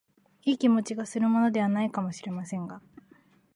[0.45, 2.81] いい気持ちがするものでは無いかも知れませんが、